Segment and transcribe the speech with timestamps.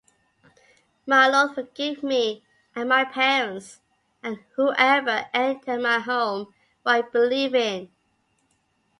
[1.05, 2.43] My Lord forgive me
[2.75, 3.81] and my parents,
[4.23, 7.91] and whoever entered my home while believing.